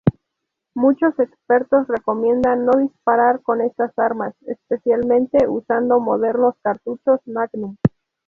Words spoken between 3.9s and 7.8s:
armas, especialmente usando modernos cartuchos Magnum.